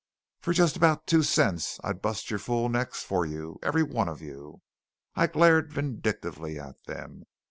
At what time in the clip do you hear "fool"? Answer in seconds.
2.39-2.69